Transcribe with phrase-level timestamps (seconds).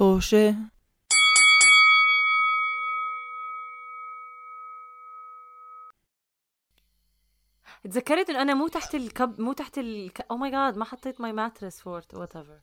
[0.00, 0.56] طوشة
[7.84, 11.20] تذكرت انه أنا مو تحت ال cup مو تحت ال oh my God ما حطيت
[11.20, 12.60] my mattress fort whatever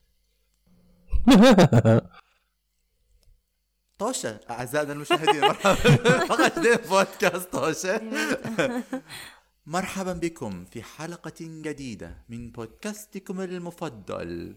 [3.98, 5.74] طوشة أعزائنا المشاهدين مرحبا.
[6.30, 6.58] فقط
[6.88, 8.00] بودكاست طوشة
[9.66, 14.56] مرحبا بكم في حلقة جديدة من بودكاستكم المفضل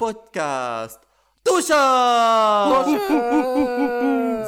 [0.00, 1.09] بودكاست
[1.44, 1.74] توشة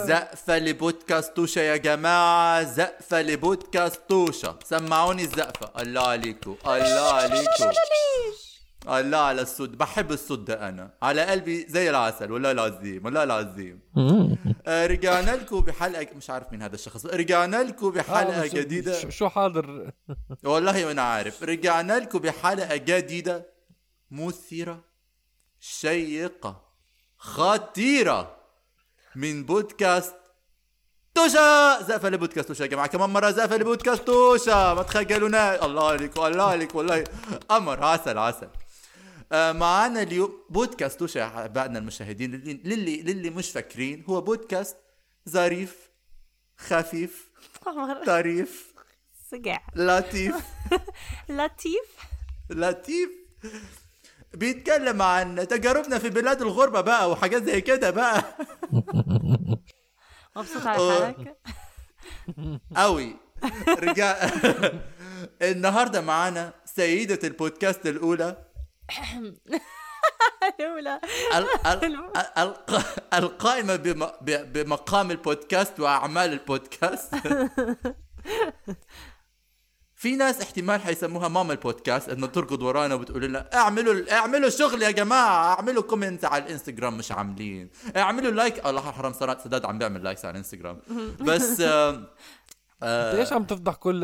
[0.06, 5.82] زقفة لبودكاست توشة يا جماعة زقفة لبودكاست توشة سمعوني الزقفة.
[5.82, 7.70] الله عليكم الله عليكم.
[8.88, 10.90] الله على الصد بحب الصد ده أنا.
[11.02, 13.80] على قلبي زي العسل والله العظيم والله العظيم.
[14.66, 17.06] آه، رجعنا لكم بحلقة مش عارف مين هذا الشخص.
[17.06, 19.10] رجعنا لكم بحلقة آه، شو- جديدة.
[19.10, 19.92] شو- حاضر؟
[20.44, 21.42] والله وأنا عارف.
[21.42, 23.46] رجعنا لكم بحلقة جديدة
[24.10, 24.84] مثيرة
[25.60, 26.61] شيقة.
[27.22, 28.36] خطيرة.
[29.16, 30.14] من بودكاست
[31.14, 31.82] توشا.
[31.82, 32.86] زقفة لبودكاست توشا يا جماعة.
[32.88, 34.74] كمان مرة زقفة لبودكاست توشا.
[34.74, 37.04] ما تخجلونا الله عليك الله عليك والله.
[37.48, 38.48] قمر عسل عسل.
[39.32, 42.30] آه، معانا اليوم بودكاست توشا يا أحبائنا المشاهدين.
[42.30, 44.76] للي, للي للي مش فاكرين هو بودكاست
[45.28, 45.76] ظريف
[46.58, 47.30] خفيف
[48.06, 48.72] طريف
[49.30, 50.34] سقع لطيف.
[51.28, 51.86] لطيف.
[52.50, 53.10] لطيف.
[54.34, 58.24] بيتكلم عن تجاربنا في بلاد الغربة بقى وحاجات زي كده بقى.
[60.36, 60.78] مبسوط على.
[60.94, 61.36] حالك؟
[62.76, 63.16] قوي
[63.68, 64.16] رجع
[65.42, 68.44] النهارده معانا سيدة البودكاست الأولى.
[70.60, 71.00] الأولى.
[71.34, 72.56] ال- ال- ال-
[73.14, 77.14] القائمة بم- ب- بمقام البودكاست وأعمال البودكاست.
[80.02, 84.90] في ناس احتمال حيسموها ماما البودكاست إنه تركض ورانا وبتقول لنا اعملوا اعملوا الشغل يا
[84.90, 87.70] جماعة اعملوا comment على الإنستغرام مش عاملين.
[87.96, 90.78] اعملوا like الله حرام سداد عم بيعمل likes على الإنستغرام.
[91.20, 92.06] بس آم،
[92.82, 94.00] آه، ليش عم تفضح كل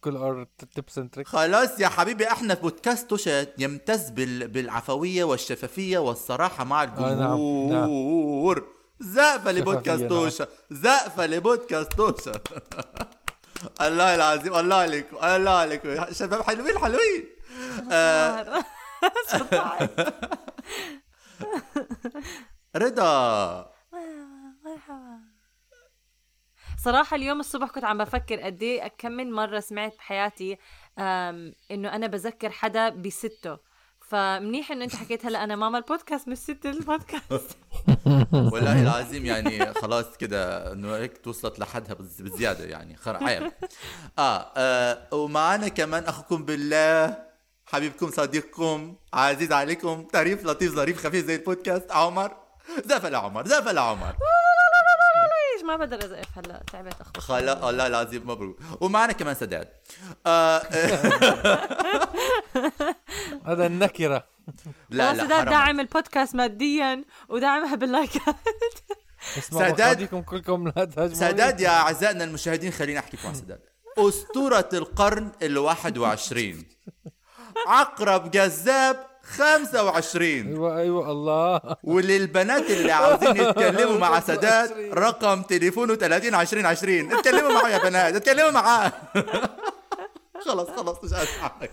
[0.00, 4.48] كل our tips and خلاص يا حبيبي إحنا في بودكاست توشا يمتاز بال...
[4.48, 8.66] بالعفوية والشفافية والصراحة مع نعم، الجمهور.
[9.00, 10.08] زقفة لبودكاست نعم.
[10.08, 12.32] توشا زقفة لبودكاست توشا
[13.80, 16.12] الله العظيم الله عليكم الله عليكم.
[16.12, 17.24] شباب حلوين حلوين.
[17.92, 18.64] آه.
[22.76, 23.72] رضا.
[24.64, 25.18] مرحبا.
[26.84, 30.58] صراحة اليوم الصبح كنت عم بفكر قد إيه كم من مرة سمعت بحياتي
[31.70, 33.58] إنه أنا بذكر حدا بسته
[34.08, 37.56] فمنيح إنه أنت حكيت هلا أنا ماما البودكاست مش ست البودكاست.
[38.52, 43.52] والله العظيم يعني خلاص كده إنه هيك توصلت لحدها بز- بزيادة يعني خر عيب.
[44.18, 47.16] آه, آه ومعنا كمان أخوكم بالله
[47.66, 52.36] حبيبكم صديقكم عزيز عليكم طريف لطيف ظريف خفيف زي البودكاست عمر.
[52.84, 54.12] زقفة لعمر زقفة لعمر
[55.54, 58.58] ليش؟ ما بقدر ازقف هلا تعبت اخبط خلا الله العظيم مبروك.
[58.80, 59.68] ومعنا كمان سداد.
[60.26, 60.62] آه.
[63.48, 64.24] هذا النكرة.
[64.90, 68.36] لا لا لا سداد داعم البودكاست ماديا وداعمها باللايكات.
[69.38, 73.60] اسمعوا سداد- كلكم لا سداد يا أعزائنا المشاهدين خليني أحكي عن سداد
[73.98, 76.64] أسطورة القرن الواحد وعشرين.
[77.66, 81.76] عقرب جذاب 25 أيوه أيوه الله.
[81.82, 88.14] وللبنات اللي عاوزين يتكلموا مع سداد رقم تليفونه 30 20 20 اتكلموا معاه يا بنات
[88.16, 88.92] اتكلموا معاه
[90.44, 91.70] خلص خلص مش اسمعك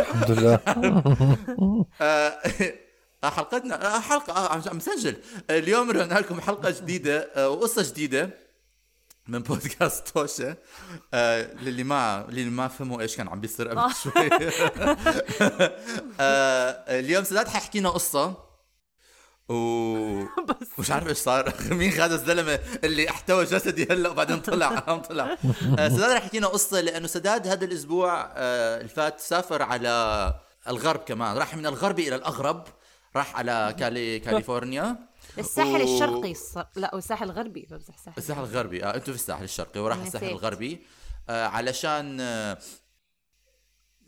[0.00, 0.60] الحمد لله.
[2.00, 5.16] آه، حلقتنا آه، حلقة آه، عم عم مسجل
[5.50, 8.30] اليوم رجعنا لكم حلقة جديدة وقصة جديدة
[9.28, 10.56] من بودكاست توشة.
[11.14, 14.12] آه للي ما للي ما فهموا إيش كان عم بيصير قبل شوي.
[16.20, 18.47] آه اليوم سداد حيحكي لنا قصة.
[19.48, 19.54] و
[20.48, 20.68] بس.
[20.78, 21.54] مش عارف إيش صار.
[21.70, 25.36] مين هذا الزلمة اللي احتوى جسدي هلا وبعدين طلع؟ قام طلع.
[25.78, 30.34] آه، سداد رح يحكي لنا قصة لأنه سداد هذا الأسبوع آه، اللي فات سافر على
[30.68, 31.36] الغرب كمان.
[31.36, 32.64] راح من الغرب إلى الأغرب.
[33.16, 34.96] راح على كالي كاليفورنيا.
[35.38, 36.58] الساحل و- الشرقي الص...
[36.76, 37.66] لا والساحل الغربي.
[37.70, 38.84] بمزح الساحل الساحل الغربي.
[38.84, 40.26] آه أنتوا في الساحل الشرقي وراح الساحل.
[40.28, 40.86] الغربي.
[41.30, 42.58] آه علشان آه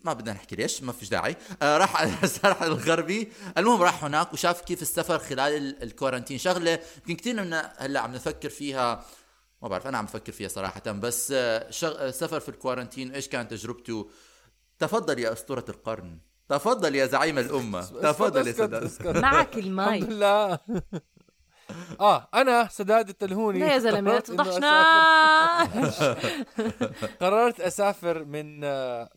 [0.03, 1.35] ما بدنا نحكي ليش ما فيش داعي.
[1.61, 3.31] آه راح على الساحل الغربي.
[3.57, 8.13] المهم راح هناك وشاف كيف السفر خلال ال- الكورنتين شغلة يمكن كثير منا هلأ عم
[8.13, 9.05] نفكر فيها
[9.61, 12.07] ما بعرف أنا عم بفكر فيها صراحة بس آه شغ...
[12.07, 14.09] آه، سفر في الكورنتين إيش كانت تجربته؟
[14.79, 16.17] تفضل يا أسطورة القرن.
[16.49, 17.81] تفضل يا زعيم الأمة.
[17.81, 19.17] تفضل يا سداد.
[19.17, 20.59] معك الحمد الماي لله.
[21.99, 24.81] آه أنا سداد التلهوني لا يا زلمة قررت إنه تفضحنا
[25.65, 28.59] أسافر- قررت أسافر من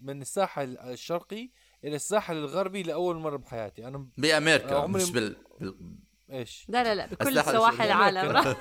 [0.02, 1.50] من الساحل الشرقي
[1.84, 3.88] إلى الساحل الغربي لأول مرة بحياتي.
[3.88, 5.36] أنا بأمريكا عمري مش م- بال...
[5.60, 5.74] بال...
[6.32, 7.84] إيش؟ لا لا لا بكل سواحل.
[7.86, 8.30] العالم.
[8.30, 8.46] راح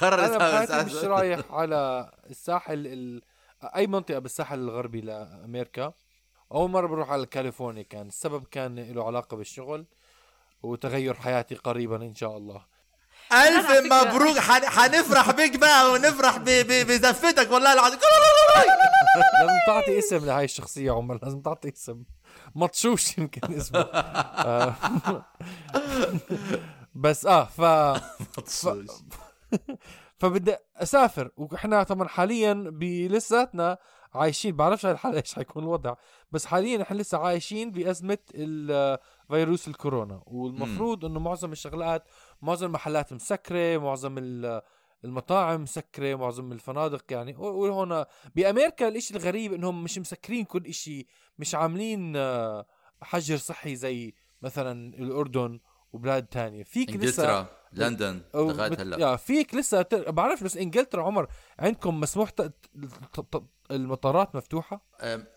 [0.00, 0.84] قرر أنا بحياتي.
[0.86, 3.22] مش رايح على الساحل ال...
[3.62, 5.92] أي منطقة بالساحل الغربي لأمريكا.
[6.52, 9.86] أول مرة بروح على كاليفورنيا كان السبب كان له علاقة بالشغل.
[10.62, 12.72] وتغير حياتي قريبا ان شاء الله
[13.32, 17.98] الف مبروك حن- حنفرح بك بقى ونفرح بزفتك والله العظيم
[19.40, 22.02] لازم تعطي اسم لهاي الشخصيه عمر لازم تعطي اسم
[22.54, 24.74] مطشوش يمكن اسمه آه.
[26.94, 27.60] بس آه ف
[30.18, 33.78] فبدي اسافر وإحنا طبعا حاليا بلساتنا
[34.14, 35.94] عايشين بعرفش هاي الحلقة إيش حيكون الوضع
[36.32, 38.18] بس حاليا إحنا لسه عايشين بأزمة
[39.28, 42.04] فيروس الكورونا والمفروض إنه معظم الشغلات
[42.42, 44.62] معظم المحلات مسكرة معظم ال-
[45.04, 48.04] المطاعم مسكرة معظم الفنادق يعني و- وهون
[48.34, 51.06] بأمريكا الإشي الغريب إنهم مش مسكرين كل إشي
[51.38, 52.16] مش عاملين
[53.02, 55.60] حجر صحي زي مثلا الأردن
[55.92, 58.72] وبلاد تانية فيك لسه إنجلترا لندن أو لغاية.
[58.82, 59.94] هلأ يا فيك لسه ت...
[59.94, 61.26] بعرف بس إنجلترا عمر
[61.58, 62.42] عندكم مسموح ت...
[62.42, 62.52] ت...
[63.20, 63.42] ت...
[63.70, 64.86] المطارات مفتوحة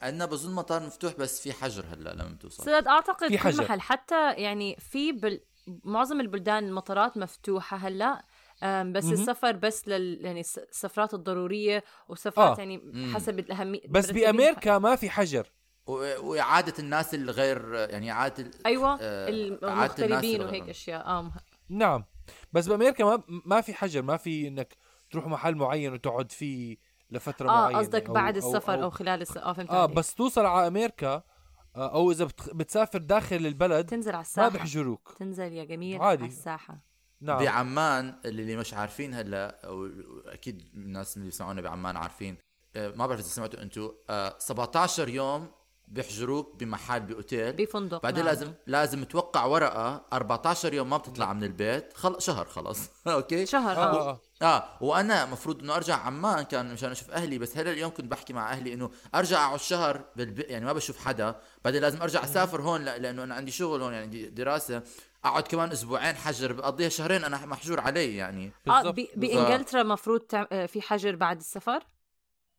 [0.02, 3.64] عندنا بظن مطار مفتوح بس في حجر هلأ لما توصل سداد أعتقد في كل حجر.
[3.64, 5.42] محل حتى يعني في بال...
[5.84, 8.26] معظم البلدان المطارات مفتوحة هلأ
[8.64, 9.14] أم، بس مهم.
[9.14, 12.60] السفر بس لل يعني الس- السفرات الضرورية وسفرات آه.
[12.62, 13.12] يعني مم.
[13.16, 15.52] حسب الأهمية بس بأمريكا ما في حجر
[15.88, 21.32] وإعادة الناس الغير يعني إعادة ال- أيوه آه، المغتربين وهيك أشياء آه مه-
[21.70, 22.06] نعم.
[22.54, 24.76] بس بامريكا ما ما في حجر ما في إنك
[25.12, 26.78] تروح محل معين وتقعد فيه
[27.12, 28.90] لفترة آه معينة قصدك أو- بعد أو- السفر أو, أو...
[28.90, 29.38] خلال الس...
[29.38, 29.86] آه فهمت آه.
[29.86, 31.24] بس توصل على أمريكا
[31.76, 32.50] آه، أو إذا بت...
[32.56, 34.50] بتسافر داخل البلد تنزل على ما الساحة.
[34.50, 35.16] بيحجروك.
[35.20, 36.24] تنزل يا جميل عادي.
[36.24, 36.80] على الساحة.
[37.22, 37.44] نعم.
[37.44, 39.90] بعمان اللي مش عارفين هلا أو
[40.26, 42.38] أكيد الناس اللي بيسمعونا بعمان عارفين
[42.76, 43.90] آه، ما بعرف إذا سمعتوا أنتم
[44.38, 45.48] 17 يوم
[45.88, 47.54] بيحجروك بمحل بأوتيل.
[47.54, 48.34] بفندق بعدين نعم.
[48.34, 52.22] لازم لازم توقع ورقة 14 يوم ما بتطلع من البيت خل...
[52.22, 52.80] شهر خلص.
[53.08, 57.38] أوكي؟ شهر آه, آه, آه, آه وأنا مفروض إنه أرجع عمان كان مشان أشوف أهلي
[57.38, 60.40] بس هلأ اليوم كنت بحكي مع أهلي إنه أرجع اقعد شهر بالب...
[60.40, 61.36] يعني ما بشوف حدا.
[61.66, 62.98] بعدين لازم أرجع أسافر هون لأ...
[62.98, 64.84] لأنه أنا عندي شغل هون يعني عندي دراسة.
[65.26, 68.52] أقعد كمان أسبوعين حجر بقضيها شهرين أنا محجور علي يعني.
[68.68, 69.20] آه بالضبط، ب...
[69.20, 70.46] بإنجلترا مفروض تع...
[70.52, 71.84] آه، في حجر بعد السفر؟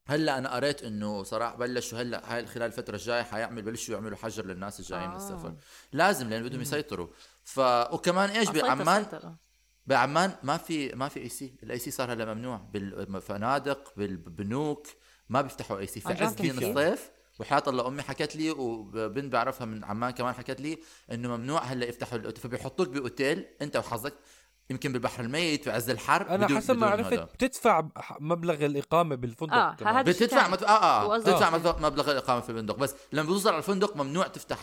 [0.07, 4.47] هلأ أنا قريت إنه صراحة بلشوا هلأ هاي خلال الفترة الجاية حيعمل بلشوا يعملوا حجر
[4.47, 5.13] للناس الجايين آه.
[5.13, 5.15] آه.
[5.15, 5.55] للسفر
[5.93, 7.09] لازم لأن بدهم يسيطروا
[7.45, 7.59] ف
[7.93, 9.07] وكمان إيش بعمان.
[9.87, 14.87] بعمان ما في ما في اي سي الاي سي صار هلأ ممنوع بالفنادق بالبنوك
[15.29, 19.85] ما بيفتحوا AC في عز دين؟ الصيف وحياة الله أمي حكت لي وبنت بعرفها من
[19.85, 20.79] عمان كمان حكت لي
[21.13, 24.15] إنه ممنوع هلأ يفتحوا فبيحطوك بأوتيل أنت وحظك
[24.71, 27.15] يمكن بالبحر الميت في عز الحر أنا بدون- حسب ما عرفت.
[27.15, 30.03] بتدفع ح- مبلغ الإقامة بالفندق آه، كمان.
[30.05, 30.49] بتدفع.
[30.49, 30.63] مت...
[30.63, 30.69] آه
[31.15, 31.79] آه بتدفع آه.
[31.91, 34.59] مبلغ- الإقامة في الفندق بس لما بتوصل على الفندق ممنوع تفتح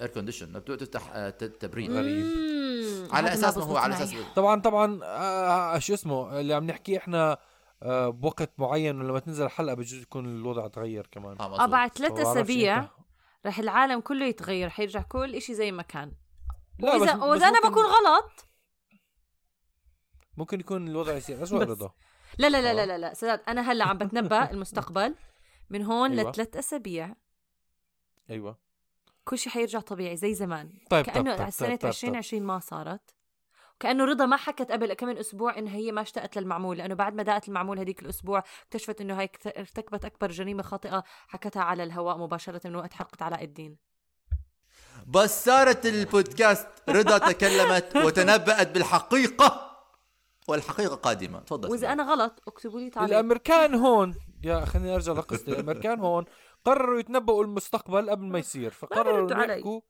[0.00, 2.24] air condition ممنوع تفتح آه، ت- تبريد غريب.
[3.12, 3.94] على أساس ما هو على.
[3.94, 7.38] أساس طبعا طبعا آه شو اسمه اللي عم نحكيه إحنا
[7.82, 11.66] آه بوقت معين ولما تنزل الحلقة بجوز يكون الوضع تغير كمان آه آه.
[11.66, 12.88] بعد ثلاث أسابيع.
[13.46, 16.12] رح العالم كله يتغير حيرجع كل إشي زي ما كان
[16.78, 18.44] لا واذا بس وإذا أنا ممكن- بكون غلط
[20.36, 21.42] ممكن يكون الوضع يصير.
[21.42, 21.68] اسوء بس.
[21.68, 21.92] رضا
[22.38, 22.74] لا لا لا.
[22.74, 23.14] لا لا, لا.
[23.14, 25.14] سداد أنا هلأ عم بتنبأ المستقبل
[25.70, 26.30] من هون أيوة.
[26.30, 27.14] لثلاث أسابيع.
[28.30, 28.58] أيوه.
[29.24, 30.70] كل شيء حيرجع طبيعي زي زمان.
[30.90, 31.88] طيب كأنه طيب طيب سنه طيب طيب.
[31.90, 33.14] 2020 ما صارت.
[33.80, 37.14] كانه رضا ما حكت قبل كم من أسبوع انها هي ما اشتقت للمعمول لأنه بعد
[37.14, 42.18] ما دقت المعمول هذيك الأسبوع اكتشفت إنه هي ارتكبت أكبر جريمة خاطئة حكتها على الهواء
[42.18, 43.76] مباشرة من وقت حلقه علاء الدين.
[45.06, 46.68] بس صارت البودكاست.
[46.88, 49.73] رضا تكلمت وتنبأت بالحقيقة.
[50.48, 51.40] والحقيقة قادمة.
[51.40, 51.70] تفضل.
[51.70, 53.18] وإذا أنا غلط اكتبوا لي تعليق.
[53.18, 54.14] الامريكان هون.
[54.44, 55.50] يا خليني أرجع لقصتي.
[55.50, 56.24] الامريكان هون.
[56.64, 58.70] قرروا يتنبؤوا المستقبل قبل ما يصير.
[58.70, 59.44] فقرروا إنه.
[59.44, 59.80] يحكوا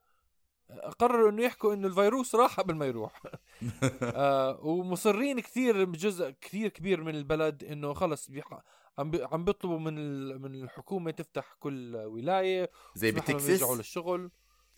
[0.99, 3.23] قرروا إنه يحكوا إنه الفيروس راح قبل ما يروح.
[4.03, 8.61] آه ومصرين كثير جزء كثير كبير من البلد إنه خلص بيح...
[8.99, 9.25] عم بي...
[9.25, 10.43] عم بيطلبوا من ال...
[10.43, 13.49] من الحكومة تفتح كل ولاية زي بتكساس.
[13.49, 14.31] يرجعوا للشغل.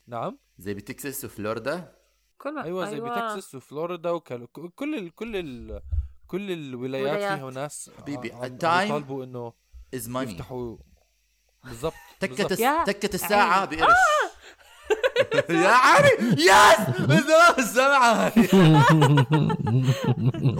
[0.06, 0.38] نعم.
[0.58, 1.95] زي بتكساس وفلوريدا
[2.38, 5.14] كل ما أيوه زي بتكساس وفلوريدا وكل كل ال...
[5.14, 5.80] كل ال...
[6.26, 7.38] كل الولايات ولايات.
[7.38, 9.52] فيها ناس حبيبي، ال time يطالبوا إنه
[9.94, 10.76] is money يفتحوا
[11.64, 12.52] بالضبط تكت
[12.86, 13.76] تكت الساعة عيني.
[13.76, 13.96] بقرش
[15.50, 18.32] يا علي yes زمان السمعة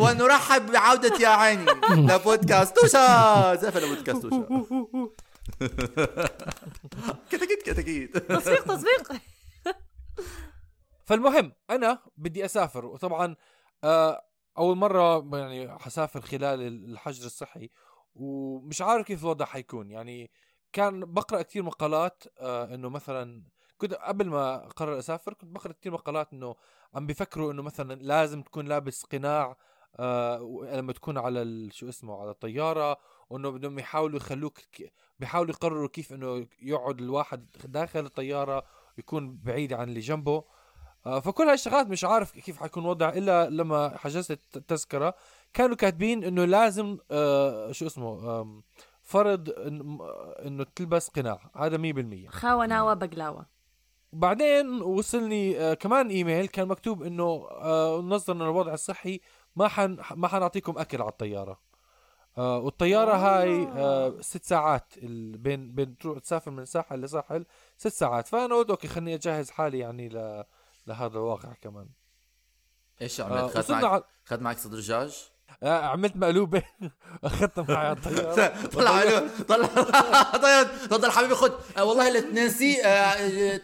[0.02, 1.66] ونرحب بعودة يا عيني
[2.12, 4.46] لبودكاست توشا زقفة لبودكاست توشا
[7.30, 8.16] كتاكيت كتاكيت.
[8.18, 9.21] تصفيق تصفيق.
[11.06, 13.36] فالمهم أنا بدي أسافر وطبعا
[13.84, 14.22] آه،
[14.58, 17.70] أول مرة يعني حسافر خلال الحجر الصحي
[18.14, 19.90] ومش عارف كيف الوضع حيكون.
[19.90, 20.30] يعني
[20.72, 23.42] كان بقرأ كثير مقالات آه، إنه مثلا
[23.78, 26.54] كنت قبل ما أقرر أسافر كنت بقرأ كثير مقالات إنه
[26.94, 29.56] عم بيفكروا إنه مثلا لازم تكون لابس قناع
[29.98, 30.38] آه
[30.72, 32.96] لما تكون على شو اسمه على الطيارة
[33.30, 34.58] وإنه بدهم يحاولوا يخلوك
[35.18, 38.64] بيحاولوا يقرروا كيف إنه يقعد الواحد داخل الطيارة
[38.98, 40.44] ويكون بعيد عن اللي جنبه.
[41.06, 45.14] فكل هاي الشغلات مش عارف كيف حيكون الوضع إلا لما حجزت الت- التذكرة.
[45.54, 48.62] كانوا كاتبين إنه لازم آه شو اسمه
[49.02, 50.02] فرض إن-
[50.46, 51.50] إنه تلبس قناع.
[51.56, 53.46] هذا 100% خاوة ناوة بقلاوة.
[54.12, 59.20] بعدين وصلني آه كمان إيميل كان مكتوب إنه آه نظرا للوضع الصحي
[59.56, 61.60] ما حن ما حنعطيكم أكل على الطيارة.
[62.38, 67.44] آه والطيارة هاي آه ست ساعات ال- بين بين تروح تسافر من ساحل لساحل
[67.76, 68.28] ست ساعات.
[68.28, 70.44] فأنا قلت okay خليني أجهز حالي يعني ل
[70.87, 71.87] لهذا الواقع كمان.
[73.02, 75.16] إيش آه عملت؟ اخذت وصلنا معك على اخذت معك صدر دجاج؟
[75.62, 76.62] آه عملت مقلوبة.
[77.25, 79.66] أخذتها معي على الطياره طلع طلع
[80.37, 81.52] طيب تفضل حبيبي خد.
[81.76, 82.87] آه والله اللي تنسي آه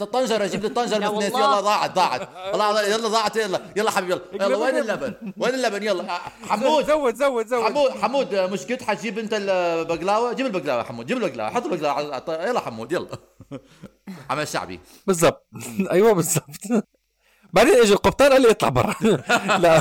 [0.03, 1.27] الطنجرة جيب لي الطنجره والله.
[1.27, 2.29] يلا ضاعت ضاعت.
[2.53, 3.37] والله يلا ضاعت.
[3.37, 4.23] يلا يلا حبيبي يلا.
[4.47, 6.19] يلا وين اللبن؟ وين اللبن؟ يلا.
[6.49, 6.85] حمود.
[6.87, 7.65] زود زود زود.
[7.65, 10.33] حمود حمود مش قلت حتجيب انت البقلاوة.
[10.33, 11.07] جيب البقلاوة حمود.
[11.07, 11.51] جيب البقلاوة.
[11.51, 13.09] حط البقلاوة على الط- يلا حمود يلا.
[14.31, 14.81] عمل شعبي.
[15.07, 15.47] بالضبط.
[15.93, 16.47] أيوه بالضبط.
[17.53, 18.95] بعدين اجى القبطان قال لي اطلع برا.
[19.63, 19.81] لا.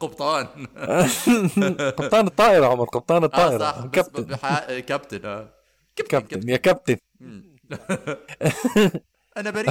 [0.00, 0.46] قبطان.
[1.98, 3.58] قبطان الطائرة عمر قبطان آه الطائرة.
[3.58, 3.86] صح.
[3.86, 4.36] بس كابتن.
[4.80, 5.48] كابتن آه.
[6.08, 6.96] كابتن يا كابتن.
[9.36, 9.70] أنا بريء.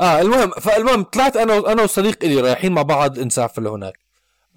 [0.00, 3.98] آه المهم فالمهم طلعت أنا أنا وصديق لي رايحين مع بعض نسافر لهناك.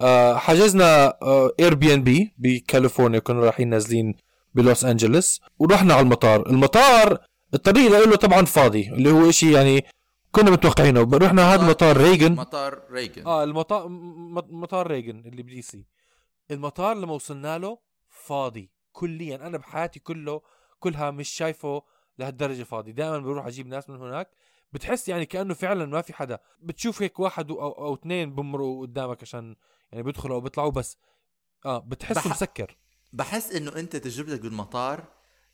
[0.00, 1.14] آه حجزنا
[1.60, 4.14] Airbnb بكاليفورنيا كنا رايحين نازلين
[4.54, 6.46] بلوس انجلوس ورحنا على المطار.
[6.46, 7.18] المطار
[7.54, 9.84] الطريق له طبعا فاضي اللي هو إشي يعني
[10.32, 11.08] كنا متوقعينه.
[11.18, 12.32] رحنا هذا مطار ريغن.
[12.32, 15.86] مطار ريغن آه المطار م- مطار ريغن اللي ب DC.
[16.50, 19.46] المطار لما وصلنا له فاضي كليا.
[19.46, 20.40] أنا بحياتي كله
[20.78, 21.82] كلها مش شايفه
[22.18, 22.92] لهالدرجة فاضي.
[22.92, 24.30] دائما بروح أجيب ناس من هناك.
[24.72, 26.38] بتحس يعني كأنه فعلا ما في حدا.
[26.62, 29.56] بتشوف هيك واحد أو, أو اثنين بمروا قدامك عشان
[29.92, 30.98] يعني بيدخلوا أو بيطلعوا بس.
[31.66, 32.76] آه بتحسه بح- مسكر.
[33.12, 35.04] بحس إنه أنت تجربتك بالمطار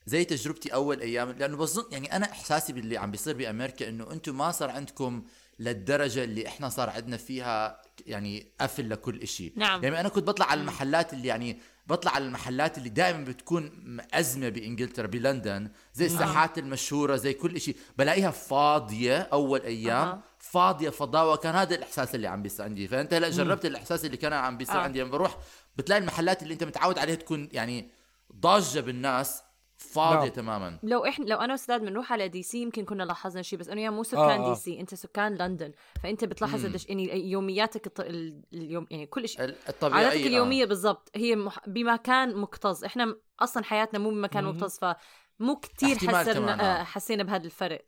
[0.09, 4.38] زي تجربتي أول أيام لأنه بظن يعني أنا إحساسي باللي عم بيصير بأمريكا إنه أنتم
[4.38, 5.23] ما صار عندكم
[5.59, 9.53] للدرجة اللي إحنا صار عندنا فيها يعني قفل لكل إشي.
[9.57, 9.85] نعم.
[9.85, 13.71] يعني أنا كنت بطلع على المحلات اللي يعني بطلع على المحلات اللي دائما بتكون
[14.15, 17.77] أزمة بإنجلترا بلندن زي الساحات المشهورة زي كل إشي.
[17.99, 20.23] بلاقيها فاضية أول أيام أها.
[20.38, 21.37] فاضية فضاوة.
[21.37, 22.88] كان هذا الإحساس اللي عم بيصير عندي.
[22.88, 24.81] فأنت هلأ جربت الإحساس اللي كان عم بيصير آه.
[24.81, 25.00] عندي.
[25.00, 25.38] لما بروح
[25.77, 27.91] بتلاقي المحلات اللي أنت متعود عليها تكون يعني
[28.37, 29.43] ضاجة بالناس.
[29.79, 30.29] فاضية نعم.
[30.29, 33.81] تماما لو إحنا لو أنا وسداد بنروح على DC يمكن كنا لاحظنا شيء بس إنه
[33.81, 34.55] يا مو سكان آه، آه.
[34.55, 38.01] DC أنت سكان لندن فأنت بتلاحظ قديش يعني يومياتك الط...
[38.01, 40.27] ال- اليوم يعني كل شيء ال- الطبيعية عاداتك آه.
[40.27, 41.69] اليومية بالضبط هي مح...
[41.69, 44.45] بمكان مكتظ إحنا أصلا حياتنا مو بمكان.
[44.45, 46.81] مكتظ فمو كمان، حسنا آه.
[46.81, 46.85] آه.
[46.85, 47.85] حسينا بهذا الفرق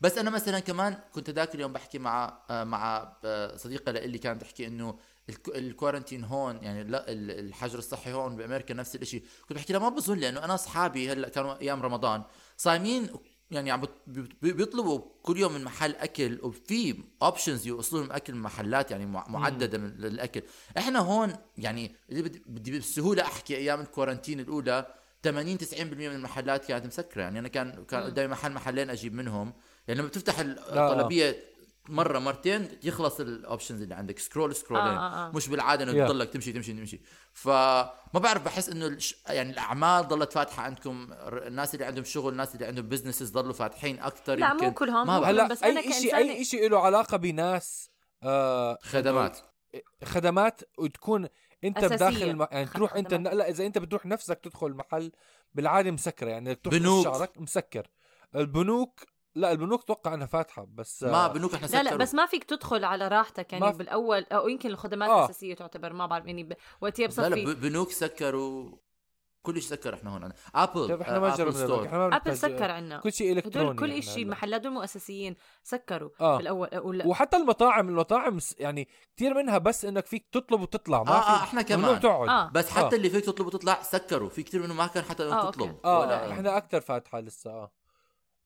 [0.00, 4.42] بس أنا مثلا كمان كنت ذاك اليوم بحكي مع آه، مع آه، صديقة اللي كانت
[4.42, 4.98] تحكي إنه
[5.48, 9.88] الكورنتين هون يعني لا ال- الحجر الصحي هون بأمريكا نفس الشيء كنت بحكي لها ما
[9.88, 12.22] بظن لأنه أنا أصحابي هلأ كانوا أيام رمضان
[12.56, 13.08] صايمين
[13.50, 13.82] يعني عم
[14.42, 19.28] بيطلبوا كل يوم من محل أكل وفي options يوصلوا لهم أكل من محلات يعني مع-
[19.28, 20.42] معددة من للأكل.
[20.78, 26.64] إحنا هون يعني اللي بدي بالسهوله أحكي أيام ال quarantine الأولى 80 90% من المحلات
[26.64, 27.22] كانت مسكرة.
[27.22, 29.52] يعني أنا كان كان قدامي محل محلين أجيب منهم.
[29.88, 31.36] يعني لما بتفتح الطلبية
[31.88, 35.32] مرة مرتين يخلص ال options اللي عندك scroll scroll ين آه، آه، آه.
[35.32, 36.08] مش بالعادة إنه Yeah.
[36.08, 37.00] تضلك تمشي تمشي تمشي
[37.32, 39.16] فما بعرف بحس إنه الش...
[39.28, 43.98] يعني الأعمال ضلت فاتحة عندكم الناس اللي عندهم شغل الناس اللي عندهم businesses ضلوا فاتحين
[44.00, 45.24] أكثر لا، يمكن مو كلهم، ما مو بعرف.
[45.34, 45.46] كلهم.
[45.46, 47.90] هلأ بس أي شيء أي شيء له علاقة بناس
[48.22, 49.38] آه خدمات
[50.04, 51.28] خدمات وتكون
[51.64, 51.96] أنت أساسية.
[51.96, 52.46] بداخل الم...
[52.52, 53.14] يعني تروح أنت.
[53.14, 55.12] لا إذا أنت بتروح نفسك تدخل محل
[55.54, 57.04] بالعادة مسكرة يعني تروح بنوك.
[57.04, 57.86] شعرك مسكر
[58.36, 59.00] البنوك
[59.36, 61.96] لا البنوك توقع إنها فاتحة بس آه، ما بنوك إحنا لا لا.
[61.96, 65.18] بس ما فيك تدخل على راحتك يعني بالأول أو يمكن الخدمات آه.
[65.18, 66.52] الأساسية تعتبر ما بعرف يعني ب...
[66.80, 68.70] وقتها لا لا بصفي ب- بنوك سكروا
[69.42, 72.36] كل شيء سكر إحنا هون ابل طيب إحنا آه، ما أبل جربنا إحنا ما ابل
[72.36, 74.22] سكر عنا كل شيء الكتروني هدول كل يعني شيء هلا.
[74.22, 76.36] المحلات دول مؤسسيين سكروا آه.
[76.36, 81.20] بالأول ولا وحتى المطاعم المطاعم يعني كثير منها بس إنك فيك تطلب وتطلع ما آه،
[81.20, 82.00] في آه، إحنا كمان.
[82.00, 82.98] تقعد آه بس حتى آه.
[82.98, 85.50] اللي فيك تطلب وتطلع سكروا في كثير منه ما كان حتى آه،.
[85.50, 87.72] تطلب آه ولا إحنا أكثر فاتحة لسه آه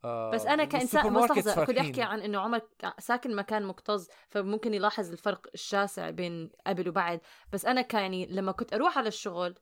[0.04, 1.02] آه، بس أنا كإنسان
[1.46, 1.78] لحظه كنت.
[1.80, 2.60] أحكي عن إنه عمر
[2.98, 7.20] ساكن مكان مكتظ فممكن يلاحظ الفرق الشاسع بين قبل وبعد
[7.52, 9.54] بس أنا كان يعني لما كنت أروح على الشغل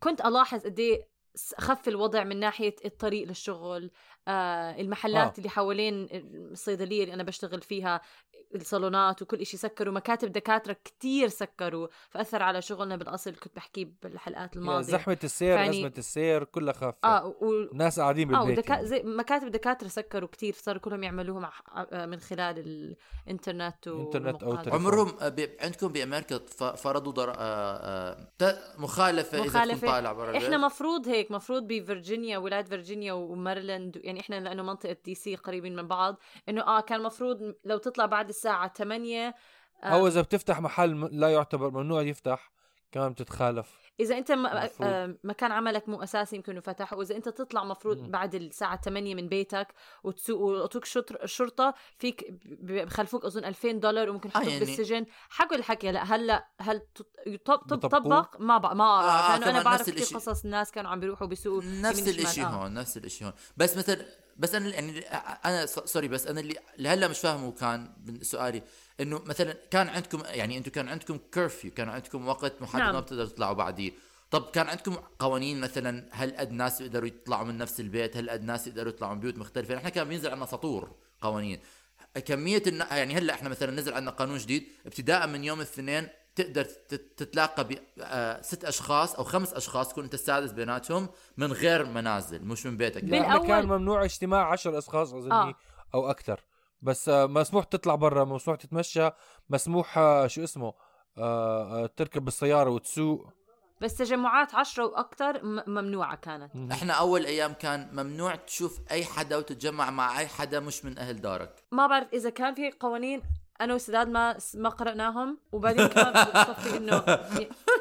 [0.00, 1.04] كنت ألاحظ قد س-
[1.58, 3.90] خف الوضع من ناحية الطريق للشغل
[4.28, 5.38] آه المحلات آه.
[5.38, 8.00] اللي حوالين الصيدلية اللي أنا بشتغل فيها
[8.54, 14.56] الصالونات وكل إشي سكروا مكاتب دكاترة كتير سكروا فأثر على شغلنا بالأصل كنت بحكيه بالحلقات
[14.56, 17.50] الماضية زحمة السير فيعني- أزمة السير كلها خافه آه و...
[17.72, 18.72] الناس قاعدين آه بالبيت ودكا...
[18.74, 18.86] يعني.
[18.86, 21.52] زي مكاتب دكاترة سكروا كتير صاروا كلهم يعملوها مع...
[21.92, 24.62] آه، من خلال الإنترنت إنترنت أو والمقاطع.
[24.62, 24.80] تليفون.
[24.80, 25.48] عمرهم آه، بي...
[25.60, 26.38] عندكم بأمريكا
[26.76, 27.30] فرضوا در...
[27.30, 27.34] آه...
[27.38, 28.32] آه...
[28.38, 34.40] ت- مخالفة إذا طالع برا إحنا مفروض هيك مفروض بفرجينيا ولاية فرجينيا وماريلاند يعني إحنا
[34.40, 36.16] لأنه منطقة دي سي قريبين من بعض
[36.48, 39.34] إنه آه كان مفروض لو تطلع بعد الساعة 8
[39.84, 42.52] آه، أو إذا بتفتح محل لا يعتبر ممنوع يفتح
[42.92, 43.79] كمان بتتخالف.
[44.00, 44.46] إذا أنت م...
[44.82, 47.98] آه مكان عملك مو أساسي يمكن إنه فتح وإذا أنت تطلع مفروض.
[48.10, 49.66] بعد الساعة 8 من بيتك
[50.04, 55.06] وتسوق ويعطوك شطر الشرطه فيك ب- بخلفوك أظن 2000 دولار وممكن يحطوك آه، يعني- بالسجن
[55.30, 57.76] حكوا الحكي هلا هلا هل تط- يطب- بيطبقوه؟
[58.22, 60.16] تطبق ما بقى ما آه، اعرف لأنه أنا بعرف كثير.
[60.16, 62.08] قصص الناس كانوا عم بيروحوا بيسوقوا نفس.
[62.08, 62.44] الإشي آه.
[62.46, 64.04] هون نفس الإشي هون بس مثل
[64.36, 65.00] بس أنا يعني
[65.44, 68.62] أنا سوري بس أنا اللي اللي هلا مش فاهمه كان من سؤالي
[69.00, 72.94] إنه مثلا كان عندكم يعني أنتم كان عندكم curfew كان عندكم وقت محدد نعم.
[72.94, 73.92] ما بتقدروا تطلعوا بعديه
[74.30, 78.42] طب كان عندكم قوانين مثلا هل قد ناس يقدروا يطلعوا من نفس البيت؟ هل قد
[78.44, 80.90] ناس يقدروا يطلعوا من بيوت مختلفة؟ إحنا كان بينزل عنا سطور
[81.20, 81.60] قوانين.
[82.24, 82.96] كمية النا...
[82.96, 87.64] يعني هلأ إحنا مثلا نزل عنا قانون جديد ابتداء من يوم الاثنين تقدر تت- تتلاقى
[87.68, 92.66] ب آه، ست أشخاص أو خمس أشخاص تكون أنت السادس بيناتهم من غير منازل مش
[92.66, 93.04] من بيتك.
[93.04, 95.54] بال- لا إحنا كان ممنوع اجتماع 10 أشخاص أظني آه.
[95.94, 96.40] أو أكثر.
[96.82, 99.10] بس آه، مسموح تطلع برا مسموح تتمشى
[99.50, 100.72] مسموح آه، شو اسمه
[101.18, 103.26] آه، تركب بالسياره وتسوق.
[103.80, 106.72] بس تجمعات عشرة وأكثر م- ممنوعة كانت.
[106.72, 111.20] إحنا أول أيام كان ممنوع تشوف أي حدا وتتجمع مع أي حدا مش من أهل
[111.20, 111.64] دارك.
[111.72, 113.22] ما بعرف إذا كان في قوانين
[113.60, 117.04] أنا وسداد ما ما قرأناهم وبعدين كمان بصفي إنه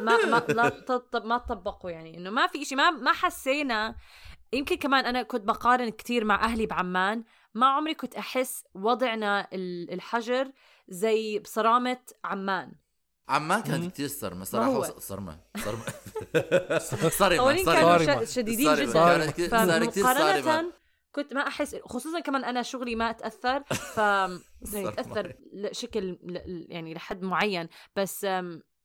[0.02, 3.96] ما ما لا تطب ما تطبقوا يعني إنه ما في شيء ما ما حسينا.
[4.54, 7.24] يمكن كمان أنا كنت بقارن كتير مع أهلي بعمان
[7.60, 10.52] ما عمري كنت أحس وضعنا ال- الحجر
[10.88, 12.72] زي بصرامة عمان.
[13.30, 13.62] عمان.
[13.62, 14.44] كانت كثير صرمة.
[14.44, 15.84] صراحة صرمة صرمة.
[16.90, 18.26] صرمة صرمة.
[18.26, 18.76] شديدين.
[18.76, 19.32] جدا.
[19.32, 20.74] كثير- صار كثير صارمة.
[21.16, 23.98] كنت ما أحس خصوصا كمان أنا شغلي ما أتأثر ف
[24.74, 26.20] يعني تاثر لشكل
[26.70, 27.68] يعني لحد معين.
[27.96, 28.28] بس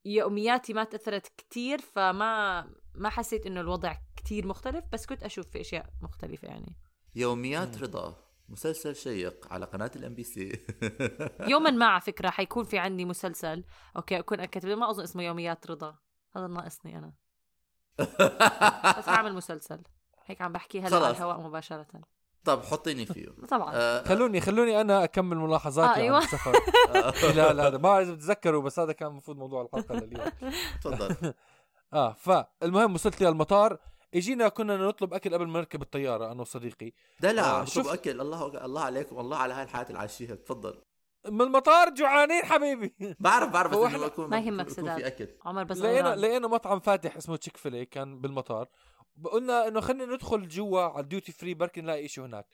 [0.05, 2.61] يومياتي ما تأثرت كتير فما
[2.95, 6.77] ما حسيت إنه الوضع كتير مختلف بس كنت أشوف في أشياء مختلفة يعني.
[7.15, 8.24] يوميات رضا.
[8.49, 10.67] مسلسل شيق على قناة ال MBC
[11.41, 13.65] يوما ما على فكرة حيكون في عندي مسلسل.
[13.97, 15.97] okay أكون كاتب ما أظن اسمه يوميات رضا.
[16.37, 17.13] هذا ناقصني أنا.
[18.99, 19.83] بس أعمل مسلسل.
[20.27, 21.11] هيك عم بحكي هلا على.
[21.11, 21.87] الهواء مباشرة.
[22.45, 23.29] طب حطيني فيه.
[23.51, 23.71] طبعا.
[23.75, 26.19] آه، خلوني خلوني أنا أكمل ملاحظاتي آه، عن أيوة.
[26.19, 26.53] السفر.
[27.37, 30.31] لا لا هذا ما اذا بتتذكروا بس هذا كان المفروض موضوع الحلقة لليوم.
[30.83, 31.35] تفضل.
[31.93, 33.79] آه فالمهم وصلت لي المطار.
[34.15, 36.93] اجينا كنا نطلب أكل قبل ما نركب الطيارة أنا وصديقي.
[37.21, 38.21] دلع آه، شوف أكل.
[38.21, 40.83] الله الله عليكم الله على هاي الحياة اللي عايشيها تفضل.
[41.29, 42.95] من المطار جوعانين حبيبي.
[43.21, 44.99] بعرف بعرف بس يكون ما يهمك يكون سداد.
[44.99, 45.29] في أكل.
[45.45, 46.17] عمر بس لقينا.
[46.17, 48.69] لقينا مطعم فاتح اسمه Chick-fil-A كان بالمطار.
[49.25, 52.47] قلنا إنه خلينا ندخل جوا على ال duty free بركي نلاقي شيء هناك.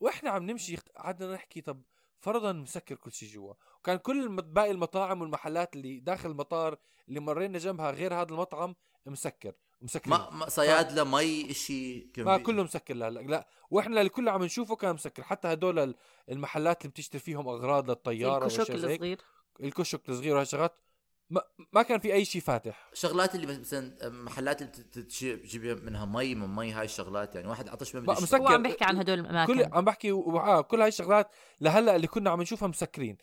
[0.00, 1.82] وإحنا عم نمشي قعدنا نحكي طب
[2.20, 3.54] فرضا مسكر كل شيء جوا.
[3.78, 6.76] وكان كل الم- باقي المطاعم والمحلات اللي داخل المطار
[7.08, 8.74] اللي مرينا جنبها غير هذا المطعم
[9.06, 9.52] مسكر.
[9.82, 14.30] مسكر ما ما صيادله مش شيء ما كله مسكر لا لا لا وإحنا اللي كله
[14.32, 15.94] عم نشوفه كان مسكر حتى هدول ال-
[16.30, 19.18] المحلات اللي بتشتري فيهم أغراض للطيارة الكشك الصغير.
[19.60, 20.74] الكشك الصغير وهالشغلات
[21.30, 22.90] ما, ما كان في أي شيء فاتح.
[22.94, 27.48] شغلات اللي مثلا محلات اللي بت- تجيب تجيب منها مي من مي هاي الشغلات يعني.
[27.48, 28.36] واحد عطش ما بدي مسكر.
[28.38, 29.54] هو عم بيحكي عن هدول الأماكن.
[29.54, 33.16] كل عم بحكي و- آه كل هاي الشغلات لهلأ اللي كنا عم نشوفها مسكرين.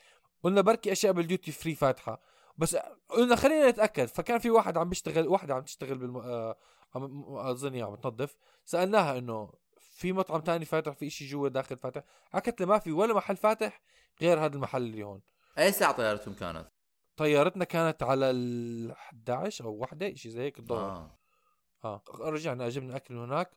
[0.44, 2.22] قلنا بركي أشياء بال duty free فاتحة.
[2.62, 2.78] بس
[3.10, 6.18] قلنا خلينا نتأكد فكان في واحد عم بيشتغل واحدة عم تشتغل بالم...
[6.18, 6.58] آه
[6.96, 8.36] عم اظني عم تنظف.
[8.66, 12.92] سألناها إنه في مطعم تاني فاتح في إشي جوا داخل فاتح؟ حكت لي ما في
[12.92, 13.82] ولا محل فاتح
[14.22, 15.22] غير هذا المحل اللي هون.
[15.58, 16.68] أي ساعة طيارتهم كانت؟
[17.18, 21.18] طيارتنا كانت على ال 11 أو وحدة شيء زي هيك الظهر آه.
[21.84, 23.52] آه رجعنا جبنا أكل من هناك.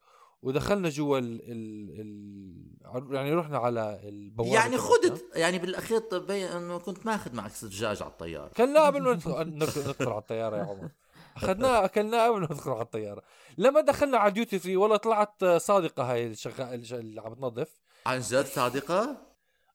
[0.45, 4.77] ودخلنا جوا ال ال يعني رحنا على البوابة يعني.
[4.77, 8.49] خدت يعني بالاخير تبين إنه كنت ماخذ معك دجاج على الطيارة.
[8.49, 10.89] كلناه قبل ما ندخل على الطيارة يا عمر.
[11.37, 13.23] اخذناه اكلناه قبل ما ندخل على الطيارة.
[13.59, 17.81] لما دخلنا على duty free والله طلعت صادقة هاي الشغال اللي عم تنظف.
[18.07, 19.17] عن جد صادقة؟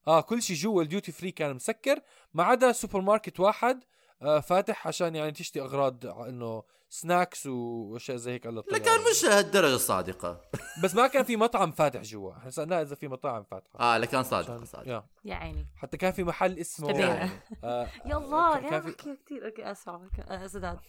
[0.08, 2.00] آه كل شيء جوا ال duty free كان مسكر.
[2.34, 3.84] ما عدا سوبر ماركت واحد
[4.20, 10.42] فاتح عشان يعني تشتري أغراض إنه snacks وأشياء زي هيك على لكن مش هالدرجة صادقه
[10.84, 12.38] بس ما كان في مطعم فاتح جوا.
[12.38, 13.80] إحنا سالناه إذا في مطاعم فاتحة.
[13.80, 14.90] آه لكن صادقة عشان- صادقة.
[14.92, 15.04] يا.
[15.26, 15.68] يا عيني.
[15.76, 17.30] حتى كان في محل اسمه تبينا.
[17.64, 19.46] آه يلا كان- يا كان في- كثير.
[19.46, 19.90] okay اسف
[20.30, 20.80] آه، سداد